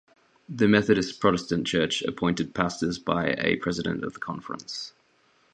The 0.49 0.67
Methodist 0.67 1.19
Protestant 1.19 1.67
Church 1.67 2.01
appointed 2.01 2.55
pastors 2.55 2.97
by 2.97 3.35
a 3.37 3.57
president 3.57 4.03
of 4.03 4.15
the 4.15 4.19
conference. 4.19 4.93